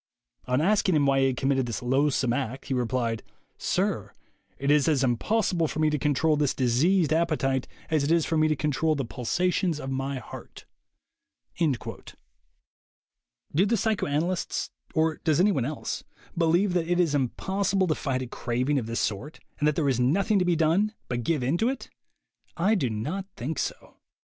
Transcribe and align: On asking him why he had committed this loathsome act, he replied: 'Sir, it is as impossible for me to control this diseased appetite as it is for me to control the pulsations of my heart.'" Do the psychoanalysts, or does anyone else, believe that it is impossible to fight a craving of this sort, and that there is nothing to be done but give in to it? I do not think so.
On 0.47 0.61
asking 0.61 0.95
him 0.95 1.05
why 1.05 1.19
he 1.19 1.25
had 1.27 1.37
committed 1.37 1.67
this 1.67 1.83
loathsome 1.83 2.33
act, 2.33 2.65
he 2.65 2.73
replied: 2.73 3.21
'Sir, 3.59 4.13
it 4.57 4.71
is 4.71 4.87
as 4.87 5.03
impossible 5.03 5.67
for 5.67 5.77
me 5.77 5.91
to 5.91 5.99
control 5.99 6.35
this 6.35 6.55
diseased 6.55 7.13
appetite 7.13 7.67
as 7.91 8.03
it 8.03 8.11
is 8.11 8.25
for 8.25 8.35
me 8.35 8.47
to 8.47 8.55
control 8.55 8.95
the 8.95 9.05
pulsations 9.05 9.79
of 9.79 9.91
my 9.91 10.17
heart.'" 10.17 10.65
Do 11.59 11.75
the 13.67 13.77
psychoanalysts, 13.77 14.71
or 14.95 15.17
does 15.17 15.39
anyone 15.39 15.65
else, 15.65 16.03
believe 16.35 16.73
that 16.73 16.87
it 16.87 16.99
is 16.99 17.13
impossible 17.13 17.85
to 17.85 17.93
fight 17.93 18.23
a 18.23 18.27
craving 18.27 18.79
of 18.79 18.87
this 18.87 18.99
sort, 18.99 19.39
and 19.59 19.67
that 19.67 19.75
there 19.75 19.87
is 19.87 19.99
nothing 19.99 20.39
to 20.39 20.45
be 20.45 20.55
done 20.55 20.95
but 21.09 21.21
give 21.21 21.43
in 21.43 21.59
to 21.59 21.69
it? 21.69 21.91
I 22.57 22.73
do 22.73 22.89
not 22.89 23.27
think 23.35 23.59
so. 23.59 23.97